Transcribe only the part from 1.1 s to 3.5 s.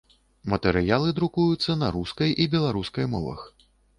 друкуюцца на рускай і беларускай мовах.